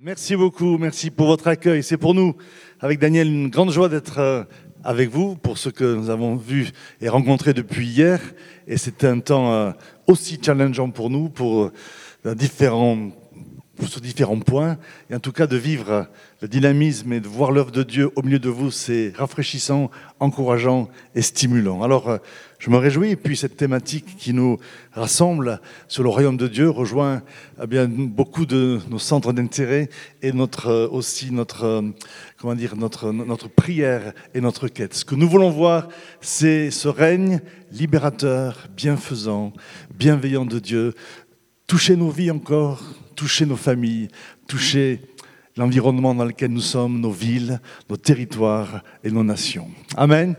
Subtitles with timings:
[0.00, 1.82] Merci beaucoup, merci pour votre accueil.
[1.82, 2.36] C'est pour nous,
[2.78, 4.44] avec Daniel, une grande joie d'être euh,
[4.84, 6.70] avec vous pour ce que nous avons vu
[7.00, 8.20] et rencontré depuis hier.
[8.68, 9.72] Et c'était un temps euh,
[10.06, 11.72] aussi challengeant pour nous, pour
[12.26, 13.10] euh, différents
[13.86, 14.76] sur différents points.
[15.10, 16.08] Et en tout cas, de vivre
[16.40, 19.90] le dynamisme et de voir l'œuvre de Dieu au milieu de vous, c'est rafraîchissant,
[20.20, 21.82] encourageant et stimulant.
[21.82, 22.18] Alors, euh,
[22.58, 23.10] je me réjouis.
[23.10, 24.58] Et puis, cette thématique qui nous
[24.92, 27.22] rassemble sur le royaume de Dieu rejoint
[27.62, 29.88] eh bien, beaucoup de nos centres d'intérêt
[30.22, 31.82] et notre, euh, aussi notre, euh,
[32.36, 34.94] comment dire, notre, notre prière et notre quête.
[34.94, 35.88] Ce que nous voulons voir,
[36.20, 37.40] c'est ce règne
[37.70, 39.52] libérateur, bienfaisant,
[39.94, 40.94] bienveillant de Dieu,
[41.66, 42.82] toucher nos vies encore,
[43.18, 44.06] toucher nos familles,
[44.46, 45.00] toucher
[45.56, 49.66] l'environnement dans lequel nous sommes, nos villes, nos territoires et nos nations.
[49.96, 50.36] Amen.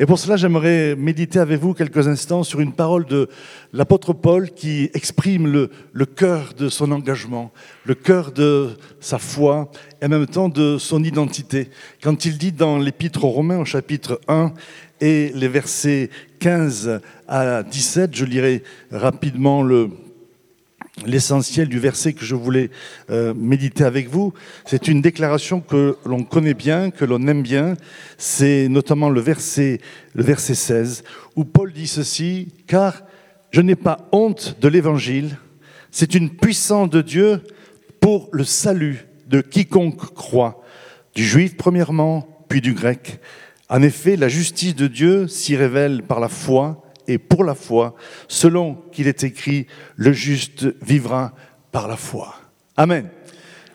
[0.00, 3.28] Et pour cela, j'aimerais méditer avec vous quelques instants sur une parole de
[3.72, 7.52] l'apôtre Paul qui exprime le, cœur de son engagement,
[7.84, 9.70] le cœur de sa foi
[10.02, 11.70] et en même temps de son identité.
[12.02, 14.54] Quand il dit dans l'épître aux Romains au chapitre 1
[15.00, 19.90] et les versets 15 à 17, je lirai rapidement le,
[21.06, 22.70] l'essentiel du verset que je voulais
[23.10, 24.32] euh, méditer avec vous.
[24.66, 27.74] C'est une déclaration que l'on connaît bien, que l'on aime bien.
[28.16, 29.80] C'est notamment le verset,
[30.14, 31.04] le verset 16,
[31.36, 33.02] où Paul dit ceci, car
[33.50, 35.36] je n'ai pas honte de l'évangile,
[35.90, 37.40] c'est une puissance de Dieu
[38.00, 40.62] pour le salut de quiconque croit,
[41.14, 43.20] du juif premièrement, puis du grec.
[43.68, 47.96] En effet, la justice de Dieu s'y révèle par la foi, et pour la foi,
[48.28, 51.32] selon qu'il est écrit, le juste vivra
[51.72, 52.34] par la foi.
[52.76, 53.08] Amen.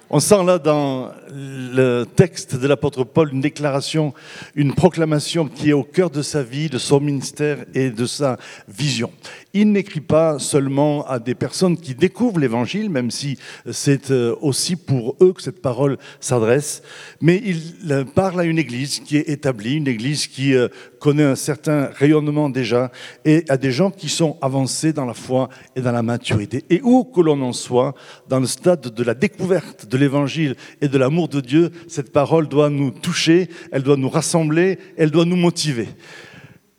[0.09, 4.14] On sent là dans le texte de l'apôtre Paul une déclaration,
[4.56, 8.38] une proclamation qui est au cœur de sa vie, de son ministère et de sa
[8.67, 9.12] vision.
[9.53, 13.38] Il n'écrit pas seulement à des personnes qui découvrent l'évangile, même si
[13.72, 16.81] c'est euh, aussi pour eux que cette parole s'adresse,
[17.22, 20.68] mais il euh, parle à une église qui est établie, une église qui euh,
[21.00, 22.91] connaît un certain rayonnement déjà,
[23.25, 26.63] et à des gens qui sont avancés dans la foi et dans la maturité.
[26.69, 27.94] Et où que l'on en soit,
[28.29, 32.47] dans le stade de la découverte de l'évangile et de l'amour de Dieu, cette parole
[32.47, 35.88] doit nous toucher, elle doit nous rassembler, elle doit nous motiver.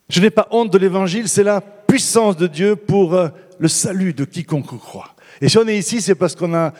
[0.08, 3.28] Je n'ai pas honte de l'évangile, c'est la puissance de Dieu pour euh,
[3.58, 5.14] le salut de quiconque croit.
[5.40, 6.72] Et si on est ici, c'est parce qu'on a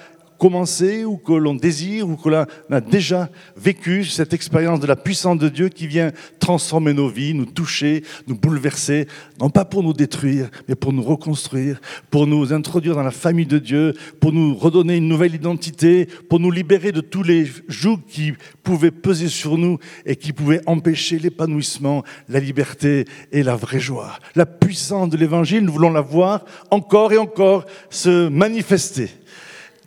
[0.45, 4.95] commencé ou que l'on désire ou que l'on a déjà vécu cette expérience de la
[4.95, 9.09] puissance de Dieu qui vient transformer nos vies, nous toucher, nous bouleverser,
[9.41, 13.47] non pas pour nous détruire, mais pour nous reconstruire, pour nous introduire dans la famille
[13.47, 18.05] de Dieu, pour nous redonner une nouvelle identité, pour nous libérer de tous les jougs
[18.07, 23.81] qui pouvaient peser sur nous et qui pouvaient empêcher l'épanouissement, la liberté et la vraie
[23.81, 24.19] joie.
[24.35, 29.09] La puissance de l'évangile, nous voulons la voir encore et encore se manifester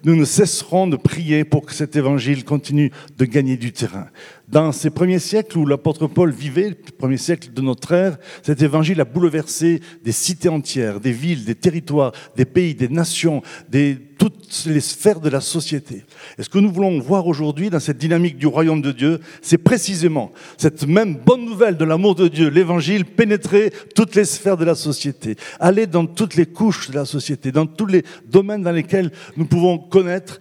[0.04, 4.08] nous ne cesserons de prier pour que cet évangile continue de gagner du terrain.
[4.48, 8.62] Dans ces premiers siècles où l'apôtre Paul vivait, le premier siècle de notre ère, cet
[8.62, 13.98] évangile a bouleversé des cités entières, des villes, des territoires, des pays, des nations, des,
[14.18, 16.06] toutes les sphères de la société.
[16.38, 19.58] Et ce que nous voulons voir aujourd'hui dans cette dynamique du royaume de Dieu, c'est
[19.58, 24.64] précisément cette même bonne nouvelle de l'amour de Dieu, l'évangile, pénétrer toutes les sphères de
[24.64, 28.72] la société, aller dans toutes les couches de la société, dans tous les domaines dans
[28.72, 30.40] lesquels nous pouvons connaître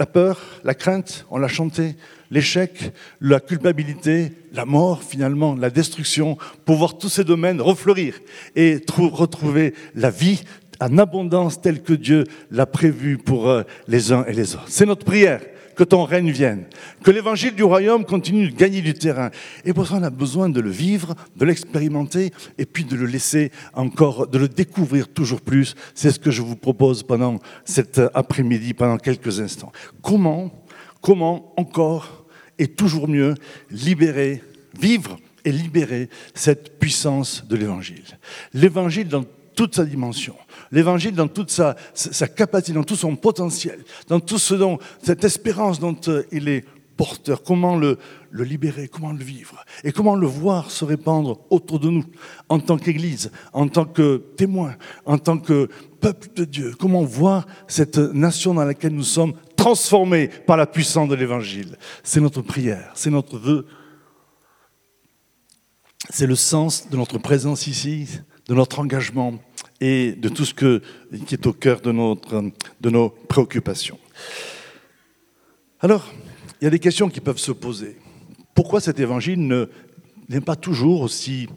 [0.00, 1.94] la peur, la crainte, on l'a chanté,
[2.34, 8.18] l'échec, la culpabilité, la mort finalement, la destruction, pour voir tous ces domaines refleurir
[8.56, 10.42] et retrouver la vie
[10.80, 14.66] en abondance telle que Dieu l'a prévue pour euh, les uns et les autres.
[14.66, 15.40] C'est notre prière
[15.76, 16.64] que ton règne vienne,
[17.04, 19.30] que l'évangile du royaume continue de gagner du terrain.
[19.64, 23.06] Et pour ça, on a besoin de le vivre, de l'expérimenter, et puis de le
[23.06, 25.74] laisser encore, de le découvrir toujours plus.
[25.94, 29.72] C'est ce que je vous propose pendant cet après-midi, pendant quelques instants.
[30.02, 30.64] Comment
[31.04, 32.23] comment encore
[32.58, 33.34] et toujours mieux
[33.70, 34.42] libérer,
[34.78, 38.04] vivre et libérer cette puissance de l'évangile.
[38.52, 40.34] L'évangile dans toute sa dimension,
[40.72, 41.76] l'évangile dans toute sa,
[42.34, 46.64] capacité, dans tout son potentiel, dans tout ce dont, cette espérance dont euh, il est
[46.96, 47.98] porteur, comment le,
[48.30, 52.04] le libérer, comment le vivre, et comment le voir se répandre autour de nous,
[52.48, 55.68] en tant qu'Église, en tant que témoin, en tant que
[56.00, 61.08] peuple de Dieu, comment voir cette nation dans laquelle nous sommes transformés par la puissance
[61.08, 61.78] de l'Évangile.
[62.02, 63.66] C'est notre prière, c'est notre vœu,
[66.10, 68.06] c'est le sens de notre présence ici,
[68.46, 69.38] de notre engagement
[69.80, 73.98] et de tout ce qui est au cœur de, nos préoccupations.
[75.80, 76.12] Alors,
[76.60, 77.96] il y a des questions qui peuvent se poser.
[78.54, 79.70] Pourquoi cet évangile ne
[80.28, 81.48] n'est pas toujours aussi,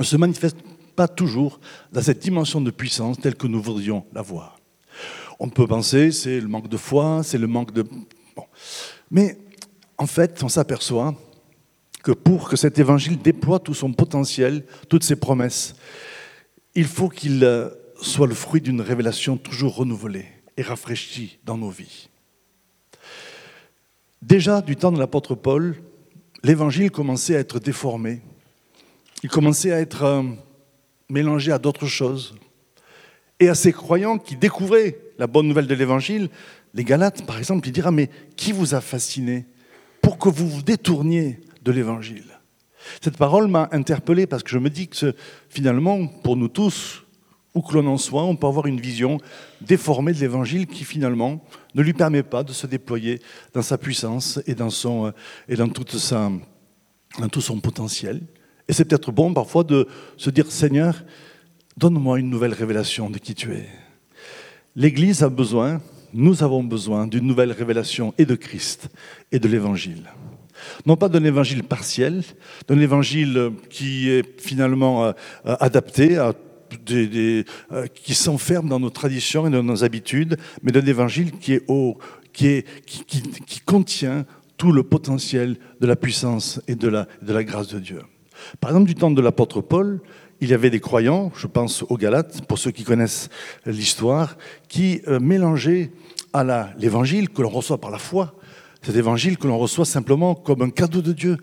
[0.00, 0.56] se manifeste
[0.96, 1.60] pas toujours
[1.92, 4.58] dans cette dimension de puissance telle que nous voudrions la voir?
[5.40, 7.84] On peut penser c'est le manque de foi, c'est le manque de...
[9.10, 9.38] Mais
[9.98, 11.14] en fait, on s'aperçoit
[12.02, 15.74] que pour que cet évangile déploie tout son potentiel, toutes ses promesses,
[16.74, 17.70] il faut qu'il euh,
[18.00, 20.26] soit le fruit d'une révélation toujours renouvelée
[20.56, 22.08] et rafraîchie dans nos vies.
[24.20, 25.76] Déjà du temps de l'apôtre Paul,
[26.42, 28.20] l'évangile commençait à être déformé.
[29.22, 30.22] Il commençait à être euh,
[31.08, 32.34] mélangé à d'autres choses.
[33.40, 36.28] Et à ces croyants qui découvraient la bonne nouvelle de l'évangile,
[36.74, 39.46] les Galates, par exemple, ils diraient Mais qui vous a fasciné
[40.02, 42.24] pour que vous vous détourniez de l'évangile?
[43.02, 45.14] Cette parole m'a interpellé parce que je me dis que
[45.48, 47.04] finalement, pour nous tous,
[47.54, 49.18] où que l'on en soit, on peut avoir une vision
[49.60, 51.42] déformée de l'évangile qui finalement
[51.74, 53.20] ne lui permet pas de se déployer
[53.52, 55.10] dans sa puissance et dans, son, euh,
[55.48, 56.30] et dans, toute sa,
[57.18, 58.22] dans tout son potentiel.
[58.68, 59.86] Et c'est peut-être bon parfois de
[60.16, 61.04] se dire Seigneur,
[61.76, 63.68] donne-moi une nouvelle révélation de qui tu es.
[64.76, 65.80] L'Église a besoin,
[66.12, 68.88] nous avons besoin d'une nouvelle révélation et de Christ
[69.32, 70.10] et de l'Évangile.
[70.86, 72.22] Non pas d'un évangile partiel,
[72.68, 75.12] d'un évangile qui est finalement euh,
[75.44, 76.34] adapté à
[76.86, 81.54] des, euh, qui s'enferment dans nos traditions et dans nos habitudes, mais d'un évangile qui,
[81.54, 81.98] est haut,
[82.32, 84.24] qui, est, qui, contient
[84.56, 88.00] tout le potentiel de la puissance et de la, de la grâce de Dieu.
[88.60, 90.00] Par exemple, du temps de l'apôtre Paul,
[90.44, 93.30] il y avait des croyants, je pense aux Galates, pour ceux qui connaissent
[93.64, 94.36] l'histoire,
[94.68, 95.90] qui euh, mélangeaient
[96.32, 98.34] à l'évangile que l'on reçoit par la foi,
[98.82, 101.38] cet évangile que l'on reçoit simplement comme un cadeau de Dieu.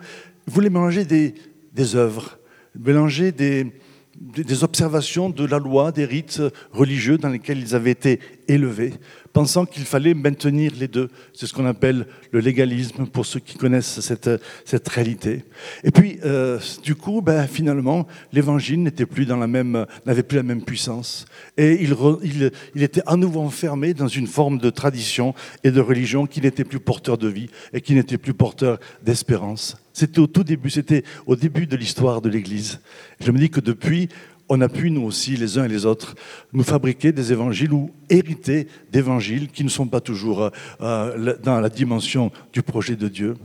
[0.48, 2.38] Ils voulaient mélanger des œuvres,
[2.78, 3.74] mélanger des,
[4.22, 6.42] des observations de la loi, des rites
[6.72, 8.94] religieux dans lesquels ils avaient été élevés,
[9.34, 11.10] pensant qu'il fallait maintenir les deux.
[11.34, 14.30] C'est ce qu'on appelle le légalisme pour ceux qui connaissent cette,
[14.64, 15.44] cette réalité.
[15.84, 20.38] Et puis, euh, du coup, ben, finalement, l'évangile n'était plus dans la même, n'avait plus
[20.38, 21.26] la même puissance.
[21.58, 25.34] Et il, il, il, était à nouveau enfermé dans une forme de tradition
[25.64, 29.81] et de religion qui n'était plus porteur de vie et qui n'était plus porteur d'espérance.
[29.94, 32.80] C'était au tout début, c'était au début de l'histoire de l'Église.
[33.20, 34.10] Je me dis que depuis,
[34.54, 36.16] on a pu, nous aussi, les uns et les autres,
[36.52, 40.52] nous fabriquer des évangiles ou hériter d'évangiles qui ne sont pas toujours
[40.82, 43.36] euh, dans la dimension du projet de Dieu.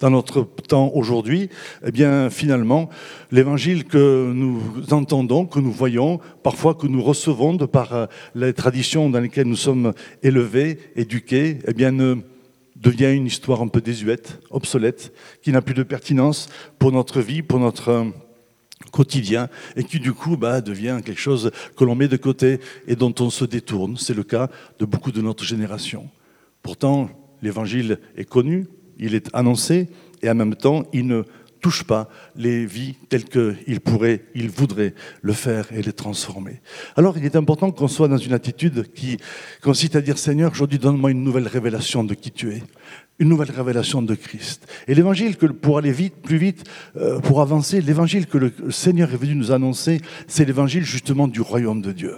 [0.00, 1.48] Dans notre temps aujourd'hui,
[1.84, 2.88] eh bien, finalement,
[3.30, 4.60] l'évangile que nous
[4.90, 9.46] entendons, que nous voyons, parfois que nous recevons de par euh, les traditions dans lesquelles
[9.46, 11.92] nous sommes élevés, éduqués, eh bien,
[12.80, 15.12] devient une histoire un peu désuète, obsolète,
[15.42, 18.04] qui n'a plus de pertinence pour notre vie, pour notre euh,
[18.92, 22.96] quotidien et qui du coup bah, devient quelque chose que l'on met de côté et
[22.96, 23.96] dont on se détourne.
[23.96, 26.08] C'est le cas de beaucoup de notre génération.
[26.62, 27.08] Pourtant,
[27.42, 28.66] l'évangile est connu,
[28.98, 29.88] il est annoncé
[30.22, 31.22] et en même temps, il ne
[31.60, 36.60] touche pas les vies telles qu'il pourrait, il voudrait le faire et les transformer.
[36.96, 39.18] Alors il est important qu'on soit dans une attitude qui
[39.62, 42.62] consiste à dire Seigneur, aujourd'hui donne-moi une nouvelle révélation de qui tu es
[43.18, 44.66] une nouvelle révélation de Christ.
[44.88, 46.64] Et l'évangile, que pour aller vite, plus vite,
[46.96, 51.40] euh, pour avancer, l'évangile que le Seigneur est venu nous annoncer, c'est l'évangile justement du
[51.40, 52.16] royaume de Dieu.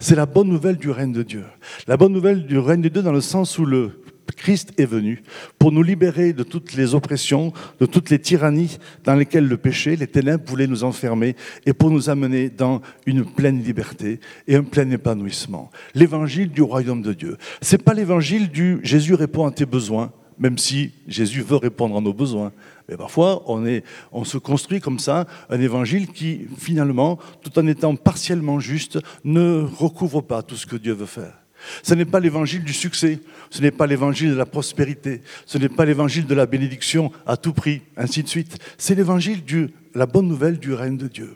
[0.00, 1.44] C'est la bonne nouvelle du règne de Dieu.
[1.86, 4.00] La bonne nouvelle du règne de Dieu dans le sens où le
[4.36, 5.22] Christ est venu
[5.58, 9.96] pour nous libérer de toutes les oppressions, de toutes les tyrannies dans lesquelles le péché,
[9.96, 11.36] les ténèbres voulaient nous enfermer
[11.66, 15.70] et pour nous amener dans une pleine liberté et un plein épanouissement.
[15.94, 17.36] L'évangile du royaume de Dieu.
[17.60, 22.00] C'est pas l'évangile du Jésus répond à tes besoins même si Jésus veut répondre à
[22.00, 22.52] nos besoins.
[22.88, 28.60] Mais parfois, on, se construit comme ça un évangile qui, finalement, tout en étant partiellement
[28.60, 31.34] juste, ne recouvre pas tout ce que Dieu veut faire.
[31.82, 35.68] Ce n'est pas l'évangile du succès, ce n'est pas l'évangile de la prospérité, ce n'est
[35.68, 38.58] pas l'évangile de la bénédiction à tout prix, ainsi de suite.
[38.78, 41.34] C'est l'évangile de la bonne nouvelle du règne de Dieu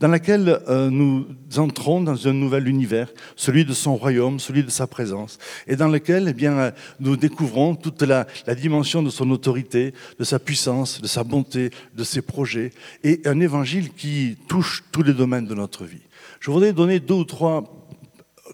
[0.00, 1.26] dans laquelle euh, nous
[1.56, 5.88] entrons dans un nouvel univers, celui de son royaume, celui de sa présence, et dans
[5.88, 10.38] lequel eh bien, euh, nous découvrons toute la, la, dimension de son autorité, de sa
[10.38, 12.70] puissance, de sa bonté, de ses projets,
[13.02, 16.02] et un évangile qui touche tous les domaines de notre vie.
[16.40, 17.81] Je voudrais donner deux ou trois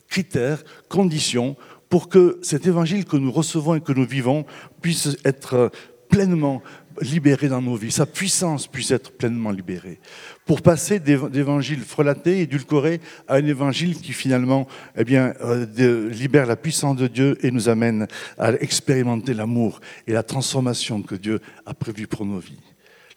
[0.09, 1.57] critères, conditions,
[1.89, 4.45] pour que cet évangile que nous recevons et que nous vivons
[4.81, 5.71] puisse être
[6.09, 6.63] pleinement
[7.01, 10.01] libéré dans nos vies, sa puissance puisse être pleinement libérée,
[10.47, 16.57] pour passer d'évangile frelaté, édulcoré, à un évangile qui finalement eh bien, euh, libère la
[16.57, 21.75] puissance de Dieu et nous amène à expérimenter l'amour et la transformation que Dieu a
[21.75, 22.59] prévue pour nos vies.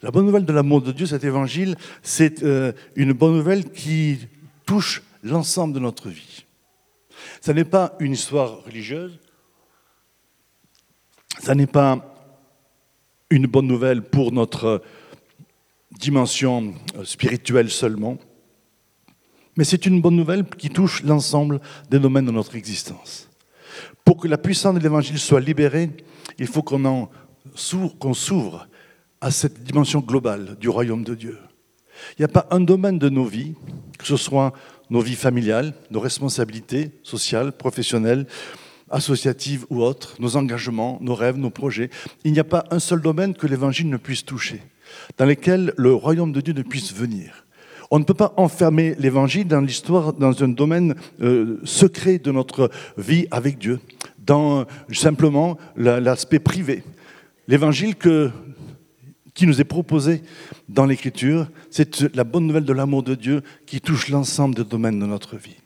[0.02, 4.18] La bonne nouvelle de l'amour de Dieu, cet évangile, c'est euh, une bonne nouvelle qui
[4.66, 6.44] touche l'ensemble de notre vie.
[7.44, 9.18] Ce n'est pas une histoire religieuse,
[11.40, 12.14] ça n'est pas
[13.30, 14.80] une bonne nouvelle pour notre
[15.90, 18.16] dimension euh, spirituelle seulement,
[19.56, 23.28] mais c'est une bonne nouvelle qui touche l'ensemble des domaines de notre existence.
[24.04, 25.90] Pour que la puissance de l'évangile soit libérée,
[26.38, 27.08] il faut qu'on
[27.56, 28.68] s'ouvre
[29.20, 31.38] à cette dimension globale du royaume de Dieu.
[32.12, 33.54] Il n'y a pas un domaine de nos vies,
[33.98, 34.52] que ce soit
[34.92, 38.26] nos vies familiales, nos responsabilités sociales, professionnelles,
[38.90, 41.88] associatives ou autres, nos engagements, nos rêves, nos projets.
[42.24, 44.60] Il n'y a pas un seul domaine que l'Évangile ne puisse toucher,
[45.16, 47.46] dans lequel le royaume de Dieu ne puisse venir.
[47.90, 52.70] On ne peut pas enfermer l'Évangile dans l'histoire, dans un domaine euh, secret de notre
[52.98, 53.80] vie avec Dieu,
[54.18, 56.84] dans simplement l'aspect privé.
[57.48, 58.30] L'Évangile que
[59.34, 60.22] qui nous est proposé
[60.68, 64.98] dans l'Écriture, c'est la bonne nouvelle de l'amour de Dieu qui touche l'ensemble des domaines
[64.98, 65.56] de notre vie.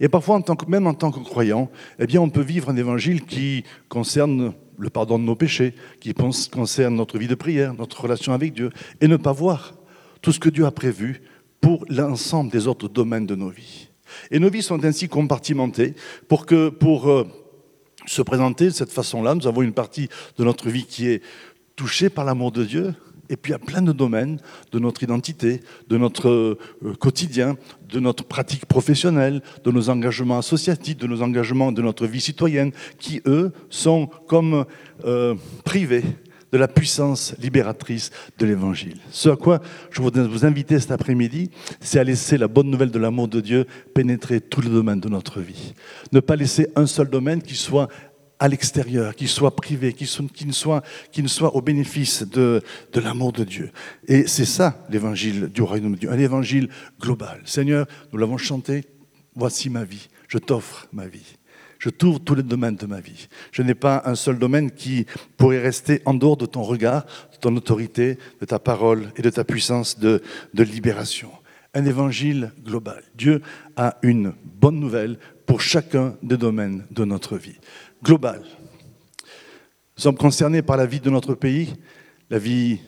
[0.00, 2.70] Et parfois, en tant que, même en tant que croyant, eh bien, on peut vivre
[2.70, 7.74] un évangile qui concerne le pardon de nos péchés, qui concerne notre vie de prière,
[7.74, 9.74] notre relation avec Dieu, et ne pas voir
[10.20, 11.22] tout ce que Dieu a prévu
[11.60, 13.88] pour l'ensemble des autres domaines de nos vies.
[14.30, 15.94] Et nos vies sont ainsi compartimentées
[16.28, 17.26] pour que, pour euh,
[18.06, 21.22] se présenter de cette façon-là, nous avons une partie de notre vie qui est
[21.76, 22.94] touché par l'amour de Dieu,
[23.28, 24.38] et puis il y a plein de domaines
[24.72, 27.56] de notre identité, de notre euh, quotidien,
[27.88, 32.72] de notre pratique professionnelle, de nos engagements associatifs, de nos engagements de notre vie citoyenne,
[32.98, 34.66] qui, eux, sont comme
[35.04, 36.04] euh, privés
[36.52, 38.98] de la puissance libératrice de l'Évangile.
[39.10, 41.50] Ce à quoi je voudrais vous inviter cet après-midi,
[41.80, 45.08] c'est à laisser la bonne nouvelle de l'amour de Dieu pénétrer tous les domaines de
[45.08, 45.74] notre vie.
[46.12, 47.88] Ne pas laisser un seul domaine qui soit
[48.44, 50.06] à l'extérieur, qu'il soit privé, qu'il
[50.46, 50.82] ne soit,
[51.28, 52.60] soit, au bénéfice de,
[52.92, 53.70] de l'amour de Dieu.
[54.06, 56.68] Et c'est ça l'évangile du royaume de Dieu, un évangile
[57.00, 57.40] global.
[57.46, 58.84] Seigneur, nous l'avons chanté,
[59.34, 61.38] voici ma vie, je t'offre ma vie.
[61.78, 63.28] Je t'ouvre tous les domaines de ma vie.
[63.50, 65.06] Je n'ai pas un seul domaine qui
[65.38, 69.30] pourrait rester en dehors de ton regard, de ton autorité, de ta parole et de
[69.30, 70.22] ta puissance de,
[70.52, 71.30] de libération.
[71.72, 73.02] Un évangile global.
[73.14, 73.40] Dieu
[73.76, 77.58] a une bonne nouvelle pour chacun des domaines de notre vie
[78.04, 78.42] global.
[79.96, 81.72] Nous sommes concernés par la vie de notre pays,
[82.28, 82.80] la vie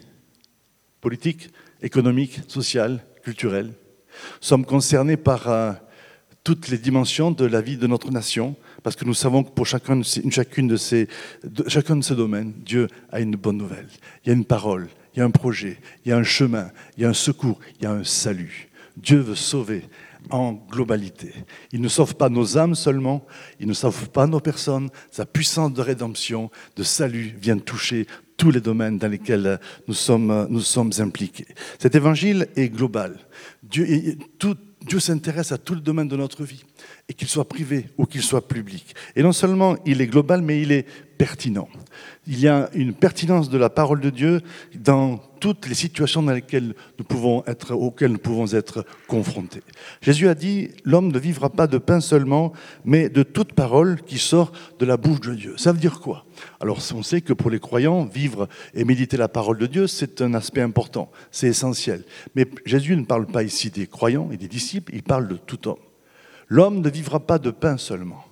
[1.00, 3.68] politique, économique, sociale, culturelle.
[3.68, 5.72] Nous sommes concernés par euh,
[6.44, 9.66] toutes les dimensions de la vie de notre nation, parce que nous savons que pour
[9.66, 10.02] chacune
[10.68, 11.08] de ces,
[11.66, 13.88] chacun de ces domaines, Dieu a une bonne nouvelle.
[14.24, 16.70] Il y a une parole, il y a un projet, il y a un chemin,
[16.96, 18.68] il y a un secours, il y a un salut.
[18.96, 19.82] Dieu veut sauver
[20.30, 21.32] en globalité.
[21.72, 23.26] Il ne sauve pas nos âmes seulement,
[23.60, 24.88] il ne sauve pas nos personnes.
[25.10, 28.06] Sa puissance de rédemption, de salut vient toucher
[28.36, 31.46] tous les domaines dans lesquels nous sommes, impliqués.
[31.78, 33.18] Cet évangile est global.
[33.62, 34.16] Dieu,
[34.86, 36.62] Dieu s'intéresse à tout le domaine de notre vie,
[37.08, 38.94] et qu'il soit privé ou qu'il soit public.
[39.16, 40.86] Et non seulement il est global, mais il est
[41.16, 41.68] pertinent.
[42.26, 44.40] Il y a une pertinence de la parole de Dieu
[44.74, 49.62] dans toutes les situations dans lesquelles nous pouvons être, auxquelles nous pouvons être confrontés.
[50.00, 52.52] Jésus a dit, l'homme ne vivra pas de pain seulement,
[52.84, 55.54] mais de toute parole qui sort de la bouche de Dieu.
[55.56, 56.24] Ça veut dire quoi?
[56.60, 60.20] Alors on sait que pour les croyants, vivre et méditer la parole de Dieu, c'est
[60.20, 62.04] un aspect important, c'est essentiel.
[62.34, 65.68] Mais Jésus ne parle pas ici des croyants et des disciples, il parle de tout
[65.68, 65.76] homme.
[66.48, 68.25] L'homme ne vivra pas de pain seulement.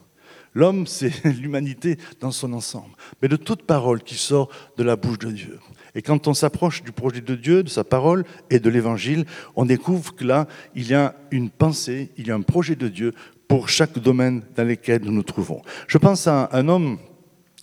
[0.55, 5.19] L'homme, c'est l'humanité dans son ensemble, mais de toute parole qui sort de la bouche
[5.19, 5.59] de Dieu.
[5.95, 9.65] Et quand on s'approche du projet de Dieu, de sa parole et de l'évangile, on
[9.65, 13.13] découvre que là, il y a une pensée, il y a un projet de Dieu
[13.47, 15.63] pour chaque domaine dans lequel nous nous trouvons.
[15.87, 16.99] Je pense à un homme,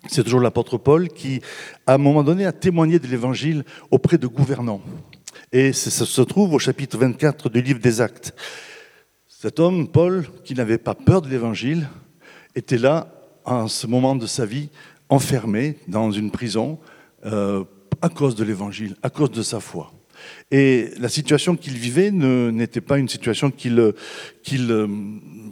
[0.08, 1.42] c'est toujours l'apôtre Paul, qui,
[1.86, 4.82] à un moment donné, a témoigné de l'évangile auprès de gouvernants.
[5.52, 8.34] Et ça se trouve au chapitre 24 du livre des Actes.
[9.28, 11.88] Cet homme, Paul, qui n'avait pas peur de l'évangile,
[12.56, 13.08] était là,
[13.46, 14.70] en ce moment de sa vie,
[15.10, 16.80] enfermé dans une prison
[17.26, 17.64] euh,
[18.02, 19.92] à cause de l'évangile, à cause de sa foi.
[20.52, 24.88] Et la situation qu'il vivait n'était pas une situation qu'il euh,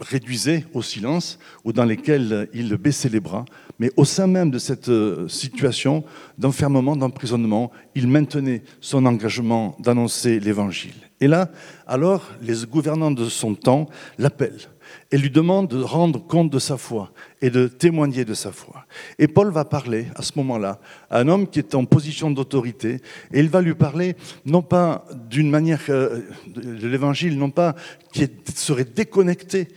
[0.00, 3.44] réduisait au silence ou dans laquelle il baissait les bras,
[3.78, 6.04] mais au sein même de cette euh, situation
[6.38, 10.94] d'enfermement, d'emprisonnement, il maintenait son engagement d'annoncer l'évangile.
[11.20, 11.50] Et là,
[11.86, 13.88] alors, les gouvernants de son temps
[14.18, 14.68] l'appellent
[15.12, 17.12] et lui demande de rendre compte de sa foi
[17.42, 18.86] et de témoigner de sa foi.
[19.18, 23.00] Et Paul va parler à ce moment-là à un homme qui est en position d'autorité
[23.32, 24.14] et il va lui parler
[24.46, 27.74] non pas d'une manière euh, de l'évangile, non pas
[28.12, 29.68] qui serait déconnecté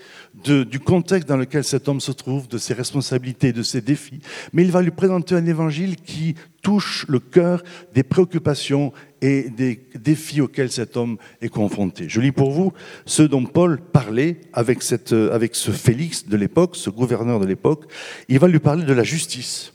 [0.44, 4.20] du contexte dans lequel cet homme se trouve, de ses responsabilités, de ses défis,
[4.52, 7.62] mais il va lui présenter un évangile qui touche le cœur
[7.94, 8.92] des préoccupations
[9.24, 12.10] et des défis auxquels cet homme est confronté.
[12.10, 12.74] Je lis pour vous
[13.06, 17.86] ce dont Paul parlait avec, cette, avec ce Félix de l'époque, ce gouverneur de l'époque.
[18.28, 19.74] Il va lui parler de la justice,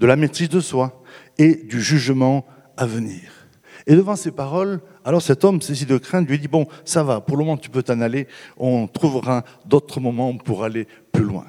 [0.00, 1.00] de la maîtrise de soi
[1.38, 2.44] et du jugement
[2.76, 3.20] à venir.
[3.86, 7.20] Et devant ces paroles, alors cet homme, saisi de crainte, lui dit, bon, ça va,
[7.20, 8.26] pour le moment tu peux t'en aller,
[8.56, 11.46] on trouvera d'autres moments pour aller plus loin.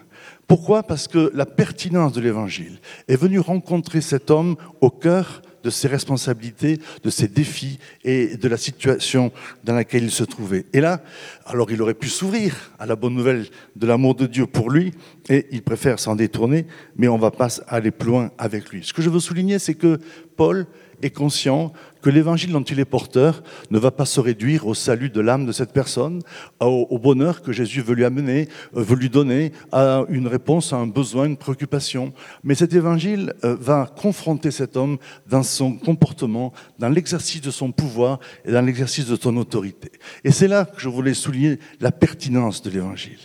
[0.48, 0.84] Pourquoi?
[0.84, 5.88] Parce que la pertinence de l'évangile est venue rencontrer cet homme au cœur de ses
[5.88, 9.32] responsabilités, de ses défis et de la situation
[9.64, 10.66] dans laquelle il se trouvait.
[10.74, 11.02] Et là,
[11.46, 14.94] alors il aurait pu s'ouvrir à la bonne nouvelle de l'amour de Dieu pour lui,
[15.30, 18.84] et il préfère s'en détourner, mais on ne va pas aller plus loin avec lui.
[18.84, 20.00] Ce que je veux souligner, c'est que
[20.36, 20.66] Paul
[21.02, 25.10] est conscient que l'évangile dont il est porteur ne va pas se réduire au salut
[25.10, 26.22] de l'âme de cette personne,
[26.60, 30.78] au, bonheur que Jésus veut lui amener, euh, veut lui donner, à une réponse à
[30.78, 32.14] un besoin, une préoccupation.
[32.44, 37.72] Mais cet évangile euh, va confronter cet homme dans son comportement, dans l'exercice de son
[37.72, 39.92] pouvoir et dans l'exercice de son autorité.
[40.24, 43.20] Et c'est là que je voulais souligner la pertinence de l'évangile.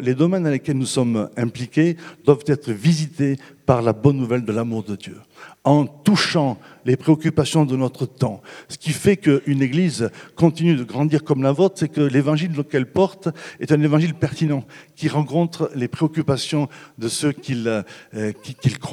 [0.00, 3.36] Les domaines dans lesquels nous sommes impliqués doivent être visités
[3.68, 5.18] par la bonne nouvelle de l'amour de Dieu
[5.62, 8.40] en touchant les préoccupations de notre temps.
[8.70, 12.90] Ce qui fait qu'une Église continue de grandir comme la vôtre, c'est que l'évangile qu'elle
[12.90, 13.28] porte
[13.60, 14.64] est un évangile pertinent,
[14.96, 17.82] qui rencontre les préoccupations de ceux euh,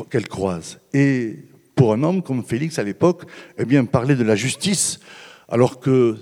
[0.09, 0.81] qu'elle croise.
[0.93, 3.23] Et pour un homme comme Félix à l'époque,
[3.57, 4.99] eh bien, parler de la justice,
[5.47, 6.17] alors que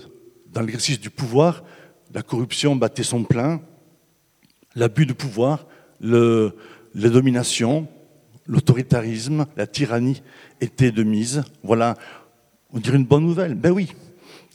[0.52, 1.64] dans l'exercice du pouvoir,
[2.14, 3.60] la corruption battait son plein,
[4.76, 5.66] l'abus de pouvoir,
[5.98, 6.54] le,
[6.94, 7.88] les dominations,
[8.46, 10.22] l'autoritarisme, la tyrannie
[10.60, 11.42] étaient de mise.
[11.62, 11.96] Voilà,
[12.72, 13.54] on dirait une bonne nouvelle.
[13.54, 13.92] Ben oui,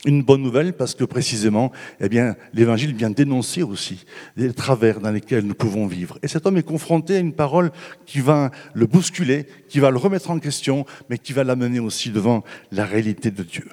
[0.04, 4.04] une bonne nouvelle parce que précisément, eh bien, l'Évangile vient dénoncer aussi
[4.36, 6.18] les travers dans lesquels nous pouvons vivre.
[6.22, 7.70] Et cet homme est confronté à une parole
[8.06, 12.10] qui va le bousculer, qui va le remettre en question, mais qui va l'amener aussi
[12.10, 13.68] devant la réalité de Dieu.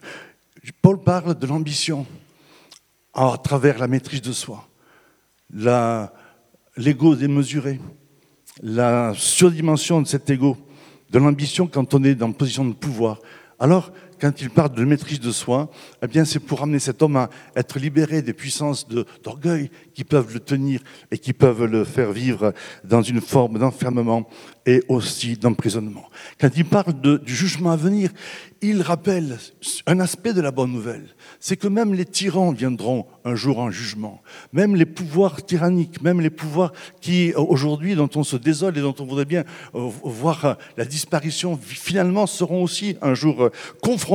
[0.82, 2.06] Paul parle de l'ambition
[3.14, 4.68] à travers la maîtrise de soi,
[6.76, 7.80] l'ego démesuré,
[8.62, 10.58] la surdimension de cet ego,
[11.12, 13.20] de l'ambition quand on est dans une position de pouvoir.
[13.60, 15.70] Alors, quand il parle de maîtrise de soi,
[16.02, 18.88] eh bien, c'est pour amener cet homme à être libéré des puissances
[19.24, 20.82] d'orgueil qui peuvent le tenir
[21.12, 24.28] et qui peuvent le faire vivre dans une forme d'enfermement
[24.66, 26.08] et aussi d'emprisonnement.
[26.40, 28.10] Quand il parle du jugement à venir,
[28.62, 29.38] il rappelle
[29.86, 33.70] un aspect de la bonne nouvelle, c'est que même les tyrans viendront un jour en
[33.70, 38.82] jugement, même les pouvoirs tyranniques, même les pouvoirs qui aujourd'hui dont on se désole et
[38.82, 39.44] dont on voudrait bien
[39.76, 43.50] euh, voir la disparition, finalement seront aussi un jour
[43.82, 44.07] confrontés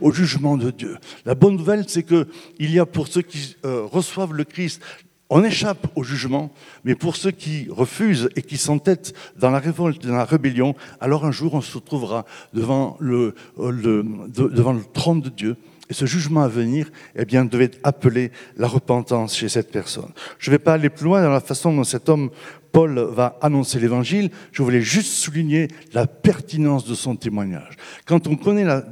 [0.00, 0.96] au jugement de Dieu.
[1.24, 2.26] La bonne nouvelle, c'est qu'il
[2.58, 4.80] y a pour ceux qui euh, reçoivent le Christ
[5.32, 6.50] on échappe au jugement,
[6.84, 11.24] mais pour ceux qui refusent et qui s'entêtent dans la révolte, dans la rébellion, alors
[11.24, 15.56] un jour on se trouvera devant le, devant le trône de Dieu.
[15.88, 20.10] Et ce jugement à venir, eh bien, devait appeler la repentance chez cette personne.
[20.38, 22.30] Je ne vais pas aller plus loin dans la façon dont cet homme,
[22.70, 24.30] Paul, va annoncer l'évangile.
[24.52, 27.76] Je voulais juste souligner la pertinence de son témoignage.
[28.04, 28.84] Quand on connaît la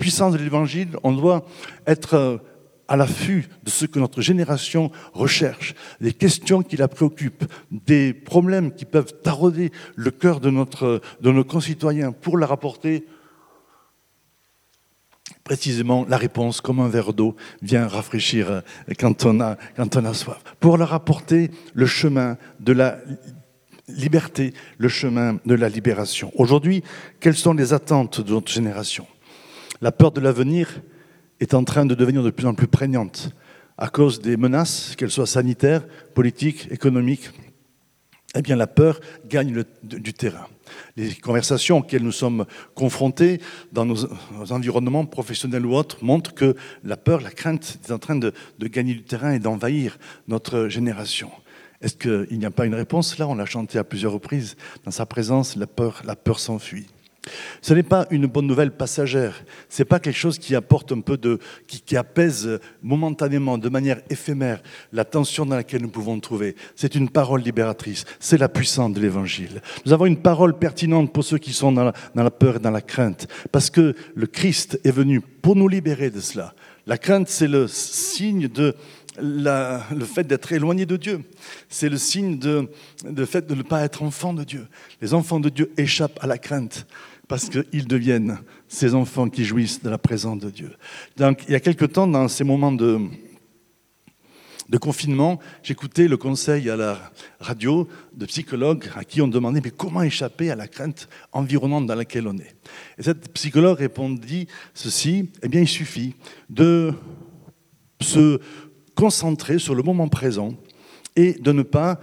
[0.00, 1.44] puissance de l'évangile, on doit
[1.86, 2.40] être
[2.88, 8.74] à l'affût de ce que notre génération recherche, des questions qui la préoccupent, des problèmes
[8.74, 13.06] qui peuvent tarauder le cœur de, notre, de nos concitoyens pour la rapporter
[15.44, 18.62] précisément la réponse, comme un verre d'eau, vient rafraîchir
[18.98, 20.42] quand on, a, quand on a soif.
[20.60, 22.98] Pour leur apporter le chemin de la
[23.88, 26.32] liberté, le chemin de la libération.
[26.34, 26.82] Aujourd'hui,
[27.20, 29.06] quelles sont les attentes de notre génération?
[29.82, 30.82] La peur de l'avenir
[31.40, 33.34] est en train de devenir de plus en plus prégnante
[33.78, 37.30] à cause des menaces, qu'elles soient sanitaires, politiques, économiques.
[38.36, 40.46] Eh bien, la peur gagne du terrain.
[40.96, 43.40] Les conversations auxquelles nous sommes confrontés
[43.72, 44.06] dans nos,
[44.50, 48.92] environnements professionnels ou autres montrent que la peur, la crainte est en train de, gagner
[48.92, 51.30] du terrain et d'envahir notre génération.
[51.80, 53.16] Est-ce qu'il n'y a pas une réponse?
[53.16, 54.56] Là, on l'a chanté à plusieurs reprises.
[54.84, 56.86] Dans sa présence, la peur s'enfuit.
[57.60, 59.44] Ce n'est pas une bonne nouvelle passagère.
[59.68, 64.00] Ce n'est pas quelque chose qui apporte un peu de, qui, apaise momentanément, de manière
[64.08, 66.56] éphémère, la tension dans laquelle nous pouvons nous trouver.
[66.76, 68.04] C'est une parole libératrice.
[68.18, 69.60] C'est la puissance de l'évangile.
[69.84, 72.80] Nous avons une parole pertinente pour ceux qui sont dans la, peur et dans la
[72.80, 73.28] crainte.
[73.52, 76.54] Parce que le Christ est venu pour nous libérer de cela.
[76.86, 78.74] La crainte, c'est le signe de,
[79.20, 81.20] le fait d'être éloigné de Dieu.
[81.68, 82.70] C'est le signe de,
[83.04, 84.66] de fait de ne pas être enfant de Dieu.
[85.02, 86.86] Les enfants de Dieu échappent à la crainte
[87.30, 90.72] parce qu'ils deviennent ces enfants qui jouissent de la présence de Dieu.
[91.16, 92.98] Donc, il y a quelque temps, dans ces moments de,
[94.80, 96.98] confinement, j'écoutais le conseil à la
[97.38, 101.94] radio de psychologues à qui on demandait mais comment échapper à la crainte environnante dans
[101.94, 102.56] laquelle on est?
[102.98, 106.16] Et cette psychologue répondit ceci eh bien, il suffit
[106.48, 106.92] de
[108.00, 108.40] se
[108.96, 110.54] concentrer sur le moment présent
[111.14, 112.00] et de ne pas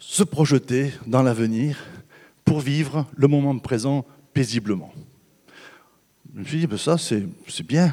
[0.00, 1.78] se projeter dans l'avenir
[2.44, 4.04] pour vivre le moment présent
[4.40, 4.90] paisiblement.
[6.34, 7.92] Je me suis dit, ben ça c'est bien,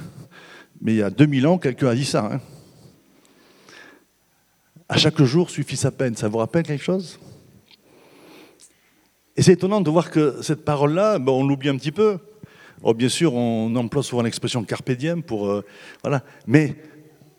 [0.80, 2.30] mais il y a 2000 ans, quelqu'un a dit ça.
[2.32, 2.40] Hein.
[4.88, 7.20] À chaque jour suffit sa peine, ça vous rappelle quelque chose?
[9.36, 12.18] Et c'est étonnant de voir que cette parole-là, ben, on l'oublie un petit peu.
[12.82, 15.50] Oh, bien sûr, on emploie souvent l'expression carpe diem pour.
[15.50, 15.66] Euh,
[16.02, 16.24] voilà.
[16.46, 16.76] Mais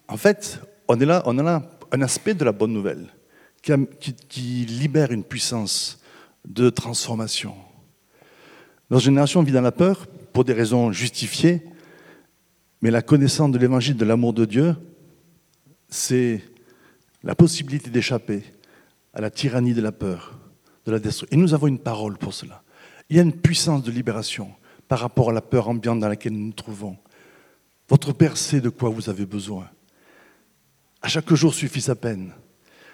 [0.06, 3.06] en fait, on, est là, on a là un aspect de la bonne nouvelle
[3.62, 3.72] qui,
[4.28, 5.98] qui libère une puissance
[6.44, 7.54] de transformation.
[8.90, 11.62] Notre génération vit dans la peur pour des raisons justifiées,
[12.80, 14.76] mais la connaissance de l'évangile de l'amour de Dieu,
[15.88, 16.42] c'est
[17.22, 18.42] la possibilité d'échapper
[19.12, 20.38] à la tyrannie de la peur,
[20.86, 21.36] de la destruction.
[21.36, 22.62] Et nous avons une parole pour cela.
[23.10, 24.50] Il y a une puissance de libération
[24.86, 26.96] par rapport à la peur ambiante dans laquelle nous nous trouvons.
[27.88, 29.68] Votre Père sait de quoi vous avez besoin.
[31.02, 32.32] À chaque jour suffit sa peine.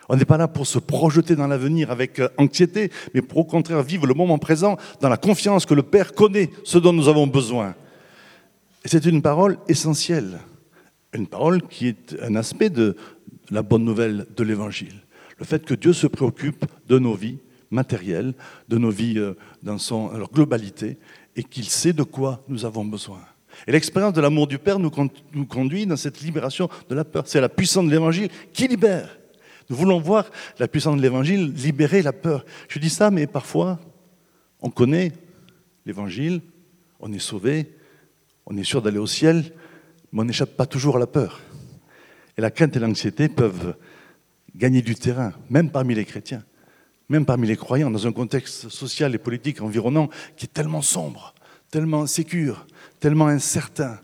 [0.08, 3.44] On n'est pas là pour se projeter dans l'avenir avec euh, anxiété, mais pour au
[3.44, 7.08] contraire vivre le moment présent dans la confiance que le Père connaît ce dont nous
[7.08, 7.74] avons besoin.
[8.84, 10.40] C'est une parole essentielle,
[11.14, 12.96] une parole qui est un aspect de
[13.50, 15.00] la bonne nouvelle de l'Évangile.
[15.38, 17.38] Le fait que Dieu se préoccupe de nos vies
[17.70, 18.34] matérielles,
[18.68, 19.78] de nos vies euh, dans
[20.16, 20.98] leur globalité,
[21.36, 23.20] et qu'il sait de quoi nous avons besoin.
[23.66, 24.90] Et l'expérience de l'amour du Père nous
[25.46, 27.24] conduit dans cette libération de la peur.
[27.26, 29.16] C'est la puissance de l'Évangile qui libère.
[29.70, 32.44] Nous voulons voir la puissance de l'Évangile libérer la peur.
[32.68, 33.81] Je dis ça, mais parfois,
[34.61, 35.12] on connaît
[35.87, 36.42] l'Évangile,
[37.00, 37.74] on est sauvé,
[38.46, 39.53] on est sûr d'aller au ciel,
[40.12, 41.40] mais on n'échappe pas toujours à la peur.
[42.37, 43.77] Et la crainte et l'anxiété peuvent
[44.55, 46.44] gagner du terrain, même parmi les chrétiens,
[47.09, 51.35] même parmi les croyants, dans un contexte social et politique environnant qui est tellement sombre,
[51.70, 52.66] tellement insécure,
[53.00, 53.98] tellement incertain.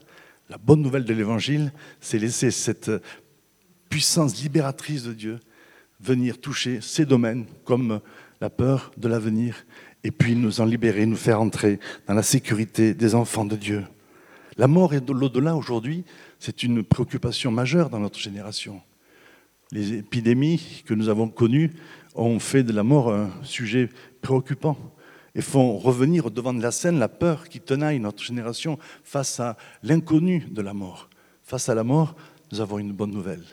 [0.49, 2.91] La bonne nouvelle de l'Évangile, c'est laisser cette
[3.89, 5.41] puissance libératrice de Dieu
[6.03, 8.01] venir toucher ces domaines comme
[8.41, 9.65] la peur de l'avenir
[10.03, 13.85] et puis nous en libérer, nous faire entrer dans la sécurité des enfants de Dieu.
[14.57, 16.05] La mort et l'au-delà aujourd'hui,
[16.39, 18.81] c'est une préoccupation majeure dans notre génération.
[19.73, 21.71] Les épidémies que nous avons connues
[22.15, 23.89] ont fait de la mort un sujet
[24.21, 24.77] préoccupant
[25.35, 29.39] et font revenir au devant de la scène la peur qui tenaille notre génération face
[29.39, 31.09] à l'inconnu de la mort.
[31.45, 32.17] Face à la mort,
[32.51, 33.45] nous avons une bonne nouvelle.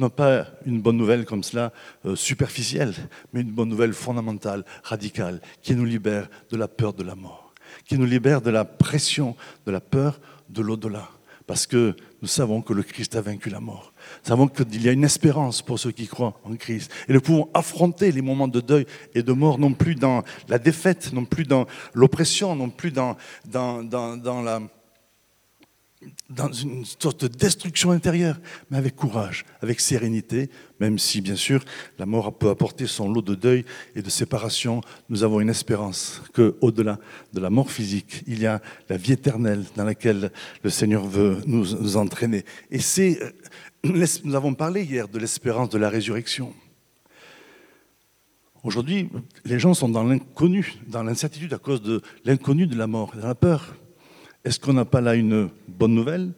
[0.00, 1.74] Non pas une bonne nouvelle comme cela,
[2.06, 2.94] euh, superficielle,
[3.34, 7.52] mais une bonne nouvelle fondamentale, radicale, qui nous libère de la peur de la mort,
[7.84, 9.36] qui nous libère de la pression,
[9.66, 11.10] de la peur de l'au-delà.
[11.46, 13.92] Parce que nous savons que le Christ a vaincu la mort.
[14.22, 16.90] Nous savons qu'il y a une espérance pour ceux qui croient en Christ.
[17.06, 20.58] Et nous pouvons affronter les moments de deuil et de mort, non plus dans la
[20.58, 24.62] défaite, non plus dans l'oppression, non plus dans, dans, dans, dans la
[26.30, 31.62] dans une sorte de destruction intérieure, mais avec courage, avec sérénité, même si, bien sûr,
[31.98, 36.22] la mort peut apporter son lot de deuil et de séparation, nous avons une espérance
[36.32, 36.98] qu'au-delà
[37.32, 40.30] de la mort physique, il y a la vie éternelle dans laquelle
[40.62, 42.44] le Seigneur veut nous, entraîner.
[42.70, 43.20] Et c'est,
[43.84, 46.54] euh, nous avons parlé hier de l'espérance de la résurrection.
[48.62, 49.10] Aujourd'hui,
[49.44, 53.26] les gens sont dans l'inconnu, dans l'incertitude à cause de l'inconnu de la mort, dans
[53.26, 53.74] la peur.
[54.44, 56.32] Est-ce qu'on n'a pas là une bonne nouvelle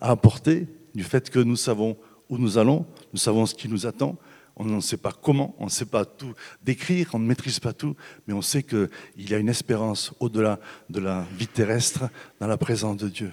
[0.00, 1.96] à apporter du fait que nous savons
[2.28, 4.16] où nous allons, nous savons ce qui nous attend,
[4.56, 7.72] on ne sait pas comment, on ne sait pas tout décrire, on ne maîtrise pas
[7.72, 12.04] tout, mais on sait qu'il y a une espérance au-delà de la vie terrestre
[12.40, 13.32] dans la présence de Dieu.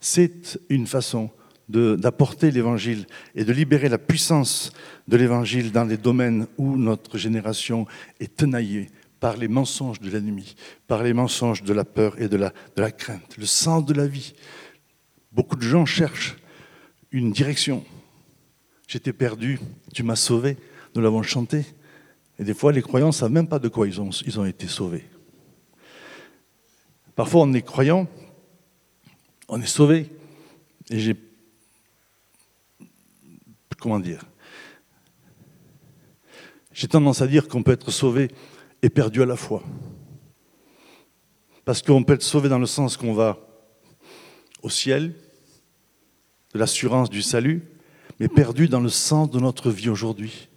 [0.00, 1.30] C'est une façon
[1.68, 4.72] d'apporter l'évangile et de libérer la puissance
[5.06, 7.86] de l'évangile dans les domaines où notre génération
[8.20, 8.88] est tenaillée
[9.20, 10.54] par les mensonges de l'ennemi,
[10.86, 13.36] par les mensonges de la peur et de la, de la crainte.
[13.36, 14.34] Le sens de la vie.
[15.32, 16.36] Beaucoup de gens cherchent
[17.10, 17.84] une direction.
[18.86, 19.58] J'étais perdu,
[19.92, 20.56] tu m'as sauvé,
[20.94, 21.66] nous l'avons chanté.
[22.38, 24.44] Et des fois, les croyants ne savent même pas de quoi ils ont, ils ont
[24.44, 25.04] été sauvés.
[27.14, 28.06] Parfois, on est croyant,
[29.48, 30.08] on est sauvé.
[30.90, 31.16] Et j'ai.
[33.80, 34.24] Comment dire?
[36.72, 38.30] J'ai tendance à dire qu'on peut être sauvé
[38.82, 39.62] et perdu à la fois.
[41.64, 43.38] Parce qu'on peut être sauvé dans le sens qu'on va
[44.62, 45.14] au ciel,
[46.54, 47.62] de l'assurance du salut,
[48.18, 50.48] mais perdu dans le sens de notre vie aujourd'hui.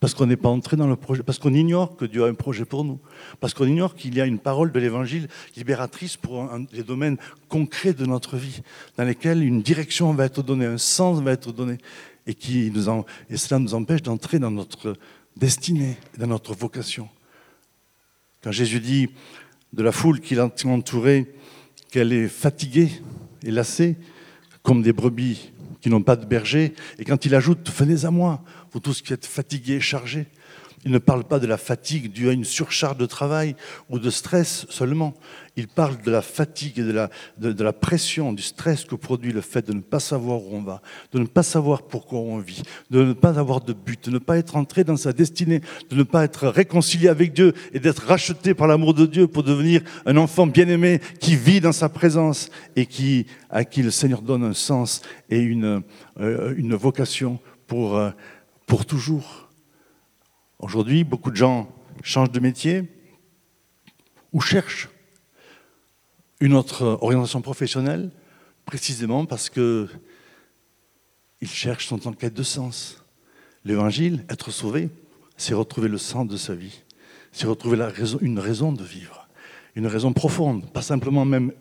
[0.00, 2.34] Parce qu'on n'est pas entré dans le projet, parce qu'on ignore que Dieu a un
[2.34, 2.98] projet pour nous,
[3.38, 7.92] parce qu'on ignore qu'il y a une parole de l'Évangile libératrice pour les domaines concrets
[7.92, 8.62] de notre vie,
[8.96, 11.78] dans lesquels une direction va être donnée, un sens va être donné,
[12.26, 12.88] et, qui nous
[13.30, 14.96] et cela nous empêche d'entrer dans notre
[15.36, 17.08] destinée, dans notre vocation.
[18.42, 19.08] Quand Jésus dit
[19.72, 21.26] de la foule qui l'entourait
[21.90, 22.90] qu'elle est fatiguée
[23.44, 23.96] et lassée,
[24.62, 28.42] comme des brebis qui n'ont pas de berger, et quand il ajoute Venez à moi,
[28.72, 30.26] vous tous qui êtes fatigués et chargés,
[30.84, 33.54] Il ne parle pas de la fatigue due à une surcharge de travail
[33.88, 35.14] ou de stress seulement.
[35.56, 39.32] Il parle de la fatigue et de la, de, la, pression, du stress que produit
[39.32, 42.38] le fait de ne pas savoir où on va, de ne pas savoir pourquoi on
[42.38, 45.60] vit, de ne pas avoir de but, de ne pas être entré dans sa destinée,
[45.90, 49.44] de ne pas être réconcilié avec Dieu et d'être racheté par l'amour de Dieu pour
[49.44, 54.22] devenir un enfant bien-aimé qui vit dans sa présence et qui, à qui le Seigneur
[54.22, 55.82] donne un sens et une,
[56.18, 58.10] euh, une vocation pour, euh,
[58.66, 59.41] pour toujours.
[60.62, 61.68] Aujourd'hui, beaucoup de gens
[62.04, 62.84] changent de métier
[64.32, 64.88] ou cherchent
[66.38, 68.12] une autre orientation professionnelle,
[68.64, 69.88] précisément parce que
[71.40, 73.04] ils cherchent son en quête de sens.
[73.64, 74.88] L'évangile, être sauvé,
[75.36, 76.82] c'est retrouver le sens de sa vie,
[77.32, 77.78] c'est retrouver
[78.20, 79.28] une raison de vivre,
[79.74, 81.52] une raison profonde, pas simplement même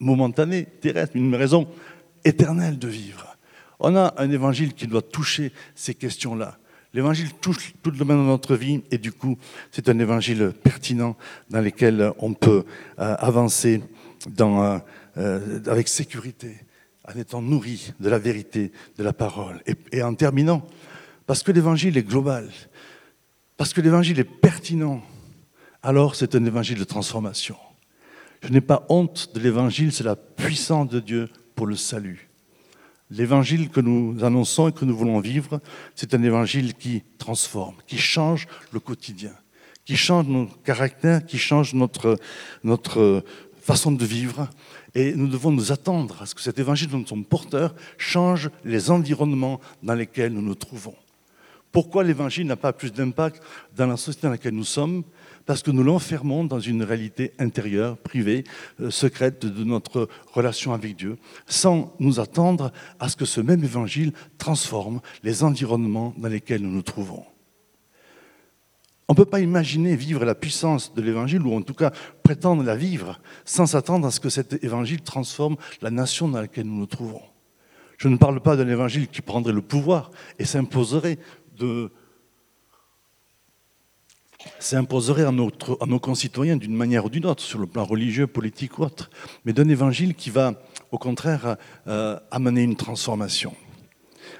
[0.00, 1.66] momentanée, terrestre, mais une raison
[2.26, 3.38] éternelle de vivre.
[3.80, 6.58] On a un évangile qui doit toucher ces questions-là.
[6.98, 9.38] L'évangile touche tout le domaine de notre vie et du coup,
[9.70, 11.16] c'est un évangile pertinent
[11.48, 12.64] dans lequel on peut
[12.98, 13.84] euh, avancer
[14.28, 14.82] dans,
[15.16, 16.56] euh, avec sécurité,
[17.06, 19.62] en étant nourri de la vérité, de la parole.
[19.92, 20.66] Et, en terminant,
[21.24, 22.50] parce que l'évangile est global,
[23.56, 25.00] parce que l'évangile est pertinent,
[25.84, 27.54] alors c'est un évangile de transformation.
[28.42, 32.27] Je n'ai pas honte de l'évangile, c'est la puissance de Dieu pour le salut.
[33.10, 35.60] L'évangile que nous annonçons et que nous voulons vivre,
[35.94, 39.32] c'est un évangile qui transforme, qui change le quotidien,
[39.84, 42.18] qui change nos caractères, qui change notre,
[42.64, 43.24] notre
[43.62, 44.48] façon de vivre.
[44.94, 48.50] Et nous devons nous attendre à ce que cet évangile dont nous sommes porteurs change
[48.64, 50.94] les environnements dans lesquels nous nous trouvons.
[51.72, 53.42] Pourquoi l'évangile n'a pas plus d'impact
[53.76, 55.02] dans la société dans laquelle nous sommes?
[55.48, 58.44] Parce que nous l'enfermons dans une réalité intérieure, privée,
[58.82, 63.64] euh, secrète de notre relation avec Dieu, sans nous attendre à ce que ce même
[63.64, 67.24] évangile transforme les environnements dans lesquels nous nous trouvons.
[69.08, 72.62] On ne peut pas imaginer vivre la puissance de l'évangile, ou en tout cas prétendre
[72.62, 76.80] la vivre, sans s'attendre à ce que cet évangile transforme la nation dans laquelle nous
[76.80, 77.22] nous trouvons.
[77.96, 81.18] Je ne parle pas d'un évangile qui prendrait le pouvoir et s'imposerait
[81.56, 81.90] de
[84.58, 88.82] s'imposerait à, nos concitoyens d'une manière ou d'une autre, sur le plan religieux, politique ou
[88.82, 89.10] autre,
[89.44, 90.54] mais d'un évangile qui va,
[90.90, 91.56] au contraire,
[91.86, 93.54] euh, amener une transformation.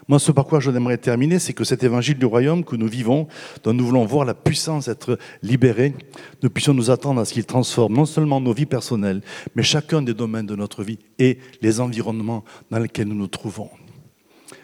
[0.06, 2.88] Moi, ce par quoi je aimerais terminer, c'est que cet évangile du royaume que nous
[2.88, 3.28] vivons,
[3.62, 5.94] dont nous voulons voir la puissance être libérée,
[6.42, 9.20] nous puissions nous attendre à ce qu'il transforme non seulement nos vies personnelles,
[9.54, 13.70] mais chacun des domaines de notre vie et les environnements dans lesquels nous nous trouvons.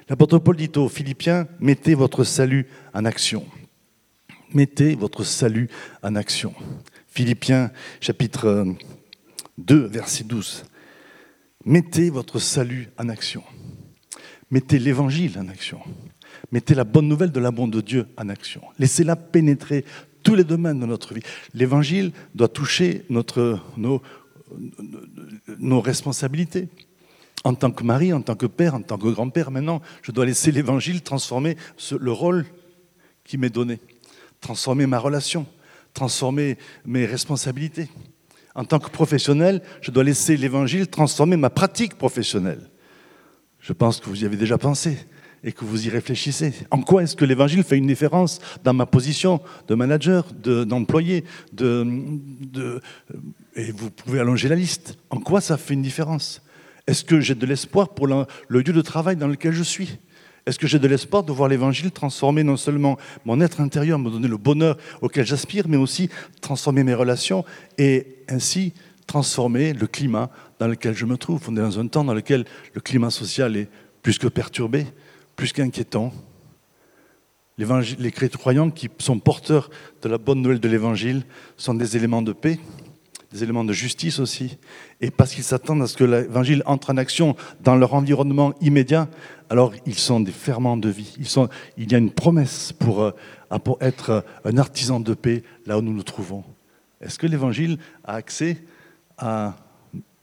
[0.08, 3.44] L'apôtre Paul dit aux Philippiens, mettez votre salut en action.
[4.54, 5.68] Mettez votre salut
[6.04, 6.54] en action.
[7.08, 8.64] Philippiens chapitre
[9.58, 10.64] 2, verset 12.
[11.64, 13.42] Mettez votre salut en action.
[14.52, 15.80] Mettez l'évangile en action.
[16.52, 18.62] Mettez la bonne nouvelle de l'amour de Dieu en action.
[18.78, 19.84] Laissez-la pénétrer
[20.22, 21.22] tous les domaines de notre vie.
[21.52, 24.00] L'évangile doit toucher nos
[25.80, 26.68] responsabilités.
[27.42, 30.26] En tant que mari, en tant que père, en tant que grand-père, maintenant, je dois
[30.26, 31.56] laisser l'évangile transformer
[31.98, 32.46] le rôle
[33.24, 33.80] qui m'est donné,
[34.44, 35.46] transformer ma relation,
[35.94, 37.88] transformer mes responsabilités.
[38.54, 42.70] En tant que professionnel, je dois laisser l'évangile transformer ma pratique professionnelle.
[43.58, 44.98] Je pense que vous y avez déjà pensé
[45.42, 46.52] et que vous y réfléchissez.
[46.70, 51.86] En quoi est-ce que l'évangile fait une différence dans ma position de manager, d'employé de,
[52.40, 52.82] de,
[53.56, 54.98] Et vous pouvez allonger la liste.
[55.08, 56.42] En quoi ça fait une différence?
[56.86, 59.98] Est-ce que j'ai de l'espoir pour le, lieu de travail dans lequel je suis?
[60.46, 64.10] Est-ce que j'ai de l'espoir de voir l'évangile transformer non seulement mon être intérieur, me
[64.10, 66.10] donner le bonheur auquel j'aspire, mais aussi
[66.42, 67.44] transformer mes relations
[67.78, 68.74] et ainsi
[69.06, 71.40] transformer le climat dans lequel je me trouve?
[71.48, 73.68] On est dans un temps dans lequel le climat social est
[74.02, 74.86] plus que perturbé,
[75.34, 76.12] plus qu'inquiétant.
[77.56, 79.70] Les croyants qui sont porteurs
[80.02, 81.24] de la bonne nouvelle de l'Évangile
[81.56, 82.58] sont des éléments de paix,
[83.34, 84.58] des éléments de justice aussi.
[85.00, 89.08] Et parce qu'ils s'attendent à ce que l'Évangile entre en action dans leur environnement immédiat,
[89.50, 91.16] alors ils sont des ferments de vie.
[91.76, 93.10] Il y a une promesse pour, euh,
[93.64, 96.44] pour être un artisan de paix là où nous nous trouvons.
[97.00, 98.62] Est-ce que l'Évangile a accès
[99.18, 99.56] à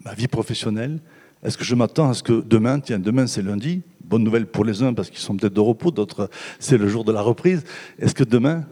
[0.06, 1.02] ma vie professionnelle?
[1.44, 4.64] Est-ce que je m'attends à ce que demain, tiens, demain c'est lundi, bonne nouvelle pour
[4.64, 7.66] les uns parce qu'ils sont peut-être de repos, d'autres c'est le jour de la reprise.
[8.00, 8.64] Est-ce que demain,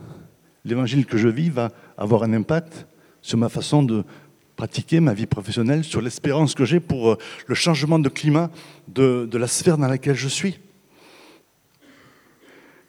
[0.64, 2.88] l'évangile que je vis va avoir un impact
[3.22, 4.04] sur ma façon de
[4.60, 7.18] pratiquer ma vie professionnelle, sur l'espérance que j'ai pour euh,
[7.48, 8.52] le changement de climat
[8.90, 10.60] de, de la sphère dans laquelle je suis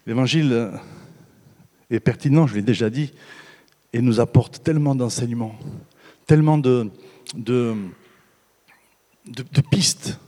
[0.05, 0.73] L'évangile euh,
[1.89, 3.13] est pertinent, je l'ai déjà dit,
[3.93, 5.55] et nous apporte tellement d'enseignements,
[6.27, 6.91] tellement de,
[7.37, 7.77] de,
[9.29, 10.19] de, pistes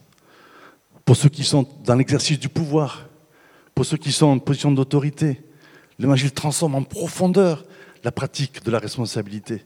[1.04, 3.08] pour ceux qui sont dans l'exercice du pouvoir,
[3.74, 5.42] pour ceux qui sont en position d'autorité.
[5.98, 7.64] L'évangile transforme en profondeur
[8.04, 9.64] la pratique de la responsabilité,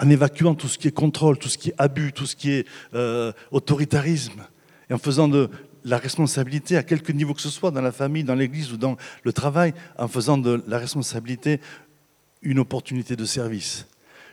[0.00, 2.50] en évacuant tout ce qui est contrôle, tout ce qui est abus, tout ce qui
[2.50, 4.42] est euh, autoritarisme,
[4.88, 5.50] et en faisant de
[5.84, 8.96] la responsabilité à quelque niveau que ce soit, dans la famille, dans l'église ou dans
[9.22, 11.60] le travail, en faisant de la responsabilité
[12.42, 13.86] une opportunité de service,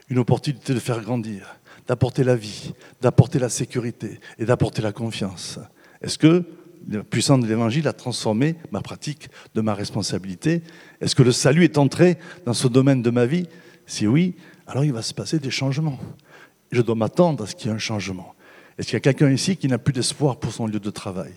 [0.10, 5.60] une opportunité de faire grandir, d'apporter la vie, d'apporter la sécurité et d'apporter la confiance.
[6.02, 6.44] Est-ce que
[6.90, 10.64] la puissance de l'Évangile a transformé ma pratique de ma responsabilité?
[11.02, 13.48] Est-ce que le salut est entré dans ce domaine de ma vie?
[13.86, 14.36] Si oui,
[14.68, 15.98] alors il va se passer des changements.
[16.72, 18.36] Je dois m'attendre à ce qu'il y ait un changement.
[18.78, 21.34] Est-ce qu'il y a quelqu'un ici qui n'a plus d'espoir pour son lieu de travail?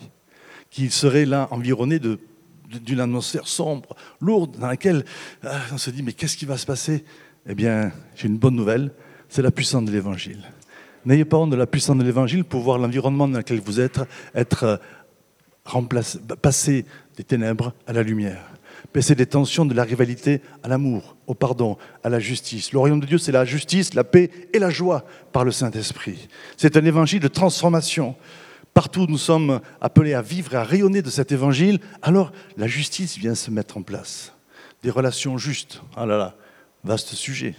[0.70, 5.04] Qui serait là environné d'une atmosphère sombre, lourde, dans laquelle
[5.42, 7.04] ah, on se dit mais qu'est-ce qui va se passer?
[7.46, 8.92] Eh bien, j'ai une bonne nouvelle,
[9.28, 10.44] c'est la puissance de l'Évangile.
[11.06, 14.00] N'ayez pas honte de la puissance de l'Évangile pour voir l'environnement dans lequel vous êtes
[14.34, 14.80] être
[16.42, 16.84] passer
[17.16, 18.50] des ténèbres à la lumière,
[18.92, 22.72] passer des tensions de la rivalité à l'amour, au pardon, à la justice.
[22.72, 26.28] Le royaume de Dieu, c'est la justice, la paix et la joie par le Saint-Esprit.
[26.56, 28.16] C'est un évangile de transformation.
[28.74, 31.80] Partout, nous sommes appelés à vivre et à rayonner de cet évangile.
[32.02, 34.32] Alors, la justice vient se mettre en place.
[34.82, 35.82] Des relations justes.
[35.96, 36.34] Ah là là,
[36.84, 37.54] vaste sujet,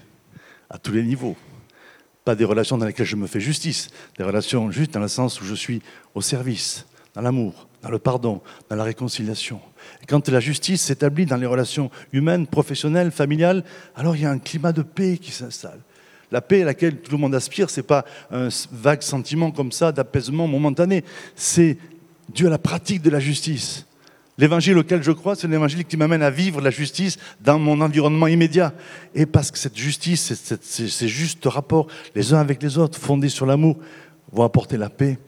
[0.70, 1.36] à tous les niveaux.
[2.24, 5.42] Pas des relations dans lesquelles je me fais justice, des relations justes dans le sens
[5.42, 5.82] où je suis
[6.14, 9.60] au service, dans l'amour, dans le pardon, dans la réconciliation.
[10.04, 13.64] Et quand la justice s'établit dans les relations humaines, professionnelles, familiales,
[13.96, 15.80] alors il y a un climat de paix qui s'installe.
[16.32, 19.72] La paix à laquelle tout le monde aspire, ce n'est pas un vague sentiment comme
[19.72, 21.04] ça d'apaisement momentané,
[21.36, 21.78] c'est
[22.30, 23.86] dû à la pratique de la justice.
[24.38, 28.28] L'évangile auquel je crois, c'est l'évangile qui m'amène à vivre la justice dans mon environnement
[28.28, 28.74] immédiat.
[29.14, 33.46] Et parce que cette justice, ces justes rapports les uns avec les autres, fondés sur
[33.46, 33.78] l'amour,
[34.32, 35.20] vont apporter la paix,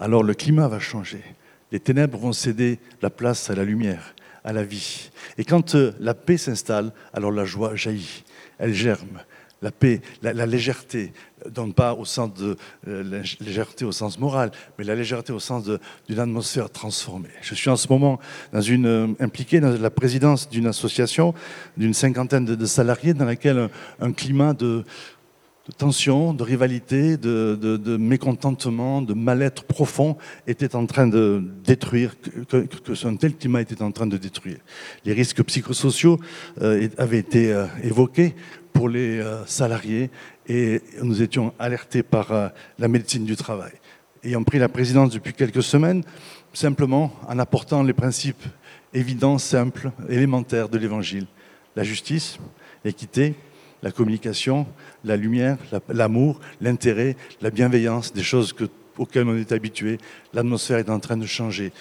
[0.00, 1.22] alors le climat va changer
[1.72, 5.10] les ténèbres vont céder la place à la lumière, à la vie.
[5.36, 8.24] Et quand euh, la paix s'installe, alors la joie jaillit,
[8.58, 9.20] elle germe.
[9.60, 11.12] La paix, la, légèreté,
[11.50, 15.68] donc pas au sens de euh, légèreté au sens moral, mais la légèreté au sens
[16.08, 17.28] d'une atmosphère transformée.
[17.42, 18.20] Je suis en ce moment
[18.54, 21.34] euh, impliqué dans la présidence d'une association
[21.76, 23.68] d'une cinquantaine de, salariés dans laquelle
[24.00, 24.84] un climat de,
[25.68, 32.16] de tension, de rivalité, de, mécontentement, de mal-être profond était en train de détruire,
[32.48, 34.58] que, que, un tel climat était en train de détruire.
[35.04, 36.18] Les risques psychosociaux
[36.62, 38.34] euh, avaient été euh, évoqués
[38.72, 40.10] pour les euh, salariés
[40.48, 43.72] et nous étions alertés par la médecine du travail.
[44.24, 46.02] Ayant pris la présidence depuis quelques semaines,
[46.54, 48.42] simplement en apportant les principes
[48.94, 51.26] évidents, simples, élémentaires de l'Évangile.
[51.76, 52.38] La justice,
[52.82, 53.34] l'équité,
[53.82, 54.66] la communication,
[55.04, 58.54] la lumière, l'amour, l'intérêt, la bienveillance, des choses
[58.96, 59.98] auxquelles on est habitué.
[60.34, 61.72] L'atmosphère est en train de changer.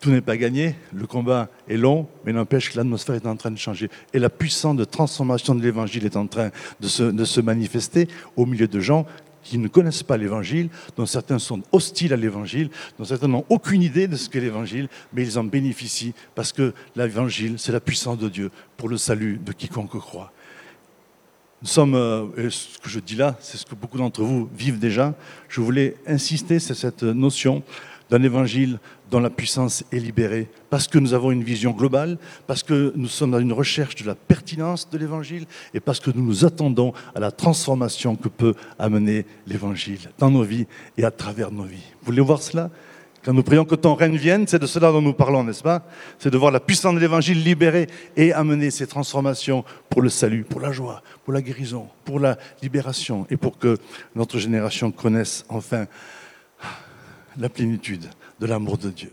[0.00, 3.50] Tout n'est pas gagné, le combat est long, mais n'empêche que l'atmosphère est en train
[3.50, 3.90] de changer.
[4.14, 8.08] Et la puissance de transformation de l'Évangile est en train de se, de se manifester
[8.36, 9.06] au milieu de gens
[9.42, 13.82] qui ne connaissent pas l'Évangile, dont certains sont hostiles à l'Évangile, dont certains n'ont aucune
[13.82, 18.18] idée de ce qu'est l'Évangile, mais ils en bénéficient parce que l'Évangile, c'est la puissance
[18.18, 20.32] de Dieu pour le salut de quiconque croit.
[21.62, 24.80] Nous sommes, euh, ce que je dis là, c'est ce que beaucoup d'entre vous vivent
[24.80, 25.14] déjà.
[25.48, 27.62] Je voulais insister sur cette notion
[28.10, 28.80] d'un évangile
[29.12, 33.06] dont la puissance est libérée, parce que nous avons une vision globale, parce que nous
[33.06, 36.94] sommes dans une recherche de la pertinence de l'évangile et parce que nous nous attendons
[37.14, 40.66] à la transformation que peut amener l'évangile dans nos vies
[40.98, 41.84] et à travers nos vies.
[42.00, 42.70] Vous voulez voir cela?
[43.24, 45.86] Quand nous prions que ton règne vienne, c'est de cela dont nous parlons, n'est-ce pas?
[46.18, 50.44] C'est de voir la puissance de l'Évangile libérer et amener ces transformations pour le salut,
[50.44, 53.78] pour la joie, pour la guérison, pour la libération et pour que
[54.16, 55.86] notre génération connaisse enfin
[57.38, 59.12] la plénitude de l'amour de Dieu.